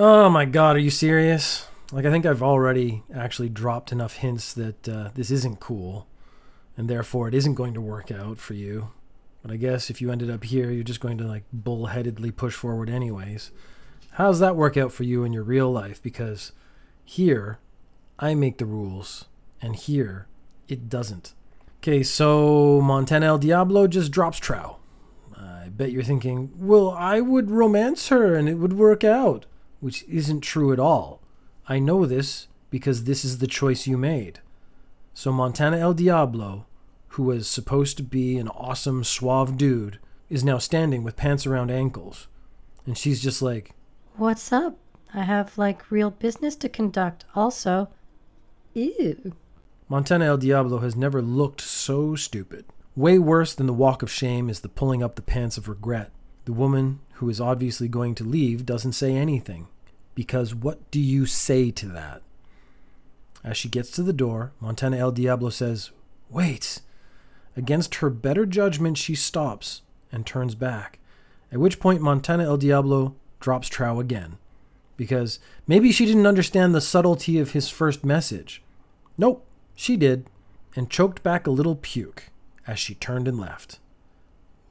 Oh 0.00 0.28
my 0.28 0.44
god, 0.44 0.76
are 0.76 0.78
you 0.78 0.90
serious? 0.90 1.66
Like, 1.90 2.04
I 2.04 2.12
think 2.12 2.24
I've 2.24 2.40
already 2.40 3.02
actually 3.12 3.48
dropped 3.48 3.90
enough 3.90 4.14
hints 4.14 4.54
that 4.54 4.88
uh, 4.88 5.10
this 5.14 5.32
isn't 5.32 5.58
cool, 5.58 6.06
and 6.76 6.88
therefore 6.88 7.26
it 7.26 7.34
isn't 7.34 7.56
going 7.56 7.74
to 7.74 7.80
work 7.80 8.12
out 8.12 8.38
for 8.38 8.54
you. 8.54 8.92
But 9.42 9.50
I 9.50 9.56
guess 9.56 9.90
if 9.90 10.00
you 10.00 10.12
ended 10.12 10.30
up 10.30 10.44
here, 10.44 10.70
you're 10.70 10.84
just 10.84 11.00
going 11.00 11.18
to, 11.18 11.24
like, 11.24 11.42
bullheadedly 11.52 12.36
push 12.36 12.54
forward 12.54 12.88
anyways. 12.88 13.50
How's 14.12 14.38
that 14.38 14.54
work 14.54 14.76
out 14.76 14.92
for 14.92 15.02
you 15.02 15.24
in 15.24 15.32
your 15.32 15.42
real 15.42 15.68
life? 15.68 16.00
Because 16.00 16.52
here, 17.04 17.58
I 18.20 18.36
make 18.36 18.58
the 18.58 18.66
rules, 18.66 19.24
and 19.60 19.74
here, 19.74 20.28
it 20.68 20.88
doesn't. 20.88 21.34
Okay, 21.78 22.04
so 22.04 22.80
Montana 22.80 23.26
El 23.26 23.38
Diablo 23.38 23.88
just 23.88 24.12
drops 24.12 24.38
Trow. 24.38 24.76
I 25.36 25.70
bet 25.70 25.90
you're 25.90 26.04
thinking, 26.04 26.52
well, 26.56 26.92
I 26.92 27.20
would 27.20 27.50
romance 27.50 28.10
her 28.10 28.36
and 28.36 28.48
it 28.48 28.54
would 28.54 28.74
work 28.74 29.02
out, 29.02 29.46
which 29.80 30.04
isn't 30.04 30.40
true 30.40 30.72
at 30.72 30.80
all. 30.80 31.20
I 31.68 31.78
know 31.78 32.06
this 32.06 32.48
because 32.70 33.04
this 33.04 33.24
is 33.24 33.38
the 33.38 33.46
choice 33.46 33.86
you 33.86 33.96
made. 33.96 34.40
So 35.14 35.32
Montana 35.32 35.78
El 35.78 35.94
Diablo, 35.94 36.66
who 37.08 37.24
was 37.24 37.48
supposed 37.48 37.96
to 37.96 38.02
be 38.02 38.38
an 38.38 38.48
awesome, 38.48 39.04
suave 39.04 39.56
dude, 39.56 39.98
is 40.28 40.44
now 40.44 40.58
standing 40.58 41.02
with 41.02 41.16
pants 41.16 41.46
around 41.46 41.70
ankles. 41.70 42.28
And 42.86 42.96
she's 42.96 43.20
just 43.20 43.42
like, 43.42 43.72
What's 44.16 44.52
up? 44.52 44.78
I 45.14 45.22
have 45.22 45.56
like 45.56 45.90
real 45.90 46.10
business 46.10 46.56
to 46.56 46.68
conduct 46.68 47.24
also. 47.34 47.88
Ew. 48.74 49.34
Montana 49.88 50.26
El 50.26 50.36
Diablo 50.36 50.78
has 50.78 50.94
never 50.94 51.22
looked 51.22 51.60
so 51.60 52.14
stupid. 52.14 52.66
Way 52.94 53.18
worse 53.18 53.54
than 53.54 53.66
the 53.66 53.72
walk 53.72 54.02
of 54.02 54.10
shame 54.10 54.50
is 54.50 54.60
the 54.60 54.68
pulling 54.68 55.02
up 55.02 55.14
the 55.14 55.22
pants 55.22 55.56
of 55.56 55.68
regret. 55.68 56.10
The 56.44 56.52
woman 56.52 57.00
who 57.18 57.28
is 57.28 57.40
obviously 57.40 57.88
going 57.88 58.14
to 58.14 58.24
leave 58.24 58.64
doesn't 58.64 58.92
say 58.92 59.14
anything. 59.14 59.66
Because 60.14 60.54
what 60.54 60.90
do 60.90 61.00
you 61.00 61.26
say 61.26 61.70
to 61.72 61.86
that? 61.86 62.22
As 63.42 63.56
she 63.56 63.68
gets 63.68 63.90
to 63.92 64.02
the 64.02 64.12
door, 64.12 64.52
Montana 64.60 64.98
El 64.98 65.12
Diablo 65.12 65.50
says, 65.50 65.90
Wait! 66.30 66.80
Against 67.56 67.96
her 67.96 68.10
better 68.10 68.46
judgment, 68.46 68.98
she 68.98 69.14
stops 69.14 69.82
and 70.12 70.24
turns 70.24 70.54
back. 70.54 70.98
At 71.50 71.58
which 71.58 71.80
point, 71.80 72.00
Montana 72.00 72.44
El 72.44 72.56
Diablo 72.56 73.16
drops 73.40 73.68
Trow 73.68 73.98
again. 73.98 74.38
Because 74.96 75.40
maybe 75.66 75.90
she 75.90 76.06
didn't 76.06 76.26
understand 76.26 76.72
the 76.74 76.80
subtlety 76.80 77.38
of 77.38 77.52
his 77.52 77.68
first 77.68 78.04
message. 78.04 78.62
Nope, 79.16 79.44
she 79.74 79.96
did, 79.96 80.26
and 80.76 80.90
choked 80.90 81.22
back 81.24 81.46
a 81.46 81.52
little 81.52 81.76
puke 81.76 82.30
as 82.66 82.78
she 82.78 82.94
turned 82.94 83.26
and 83.26 83.40
left. 83.40 83.80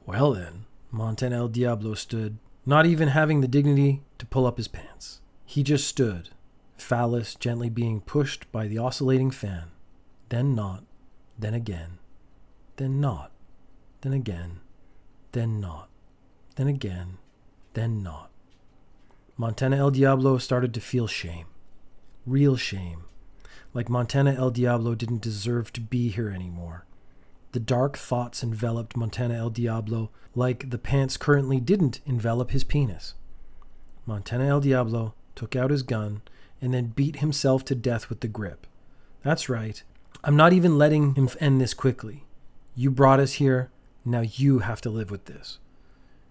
Well 0.06 0.32
then, 0.32 0.64
Montana 0.90 1.36
El 1.36 1.48
Diablo 1.48 1.94
stood, 1.94 2.38
not 2.64 2.86
even 2.86 3.08
having 3.08 3.40
the 3.40 3.48
dignity 3.48 4.02
to 4.18 4.26
pull 4.26 4.46
up 4.46 4.56
his 4.56 4.68
pants. 4.68 5.20
He 5.44 5.62
just 5.62 5.86
stood, 5.86 6.30
phallus 6.76 7.34
gently 7.34 7.68
being 7.68 8.00
pushed 8.00 8.50
by 8.52 8.66
the 8.66 8.78
oscillating 8.78 9.30
fan, 9.30 9.70
then 10.28 10.54
not, 10.54 10.84
then 11.38 11.54
again, 11.54 11.98
then 12.76 13.00
not, 13.00 13.32
then 14.00 14.12
again, 14.12 14.60
then 15.32 15.60
not, 15.60 15.88
then 16.56 16.68
again, 16.68 17.18
then 17.74 18.02
not. 18.02 18.30
Montana 19.36 19.76
El 19.76 19.90
Diablo 19.90 20.38
started 20.38 20.74
to 20.74 20.80
feel 20.80 21.06
shame. 21.06 21.46
Real 22.26 22.56
shame. 22.56 23.04
Like 23.72 23.88
Montana 23.88 24.32
El 24.32 24.50
Diablo 24.50 24.94
didn't 24.94 25.22
deserve 25.22 25.72
to 25.74 25.80
be 25.80 26.08
here 26.08 26.30
anymore. 26.30 26.86
The 27.52 27.60
dark 27.60 27.96
thoughts 27.96 28.42
enveloped 28.42 28.96
Montana 28.96 29.34
El 29.34 29.50
Diablo 29.50 30.10
like 30.34 30.70
the 30.70 30.78
pants 30.78 31.16
currently 31.16 31.60
didn't 31.60 32.00
envelop 32.06 32.50
his 32.50 32.64
penis. 32.64 33.14
Montana 34.06 34.46
El 34.46 34.60
Diablo 34.60 35.14
took 35.34 35.56
out 35.56 35.70
his 35.70 35.82
gun 35.82 36.22
and 36.60 36.74
then 36.74 36.92
beat 36.94 37.16
himself 37.16 37.64
to 37.66 37.74
death 37.74 38.08
with 38.08 38.20
the 38.20 38.28
grip. 38.28 38.66
That's 39.22 39.48
right. 39.48 39.82
I'm 40.24 40.36
not 40.36 40.52
even 40.52 40.78
letting 40.78 41.14
him 41.14 41.28
end 41.40 41.60
this 41.60 41.74
quickly. 41.74 42.24
You 42.74 42.90
brought 42.90 43.20
us 43.20 43.34
here. 43.34 43.70
Now 44.04 44.20
you 44.20 44.60
have 44.60 44.80
to 44.82 44.90
live 44.90 45.10
with 45.10 45.26
this. 45.26 45.58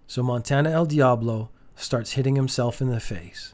So 0.07 0.23
Montana 0.23 0.69
El 0.72 0.85
Diablo 0.85 1.49
starts 1.75 2.13
hitting 2.13 2.35
himself 2.35 2.81
in 2.81 2.89
the 2.89 2.99
face 2.99 3.53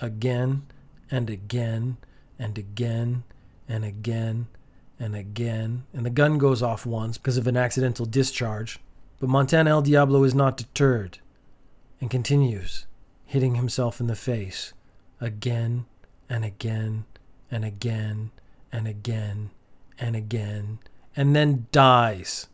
again 0.00 0.66
and 1.10 1.30
again 1.30 1.96
and 2.38 2.58
again 2.58 3.24
and 3.68 3.84
again 3.84 4.46
and 5.04 5.14
again. 5.14 5.84
And 5.92 6.06
the 6.06 6.10
gun 6.10 6.38
goes 6.38 6.62
off 6.62 6.86
once 6.86 7.18
because 7.18 7.36
of 7.36 7.46
an 7.46 7.56
accidental 7.56 8.06
discharge. 8.06 8.78
But 9.20 9.28
Montana 9.28 9.70
El 9.70 9.82
Diablo 9.82 10.24
is 10.24 10.34
not 10.34 10.56
deterred 10.56 11.18
and 12.00 12.10
continues 12.10 12.86
hitting 13.26 13.54
himself 13.54 14.00
in 14.00 14.06
the 14.06 14.16
face 14.16 14.72
again 15.20 15.84
and 16.28 16.44
again 16.44 17.04
and 17.50 17.64
again 17.64 18.30
and 18.72 18.86
again 18.86 19.50
and 19.98 20.16
again 20.16 20.78
and 21.14 21.36
then 21.36 21.66
dies. 21.70 22.48